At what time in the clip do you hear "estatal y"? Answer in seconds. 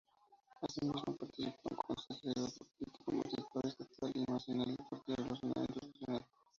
3.65-4.23